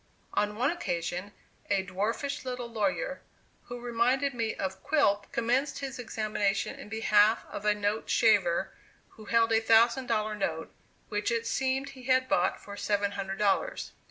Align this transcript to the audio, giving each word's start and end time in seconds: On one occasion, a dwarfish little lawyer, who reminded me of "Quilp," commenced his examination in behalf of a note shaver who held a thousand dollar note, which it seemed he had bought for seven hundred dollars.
On 0.33 0.55
one 0.57 0.71
occasion, 0.71 1.31
a 1.69 1.83
dwarfish 1.85 2.43
little 2.43 2.67
lawyer, 2.67 3.21
who 3.65 3.79
reminded 3.79 4.33
me 4.33 4.55
of 4.55 4.81
"Quilp," 4.81 5.31
commenced 5.31 5.77
his 5.77 5.99
examination 5.99 6.75
in 6.79 6.89
behalf 6.89 7.45
of 7.45 7.65
a 7.65 7.75
note 7.75 8.09
shaver 8.09 8.71
who 9.09 9.25
held 9.25 9.51
a 9.53 9.61
thousand 9.61 10.07
dollar 10.07 10.33
note, 10.33 10.73
which 11.09 11.29
it 11.29 11.45
seemed 11.45 11.89
he 11.89 12.05
had 12.05 12.27
bought 12.27 12.59
for 12.59 12.75
seven 12.75 13.11
hundred 13.11 13.37
dollars. 13.37 13.91